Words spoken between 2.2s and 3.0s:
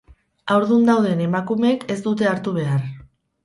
hartu behar.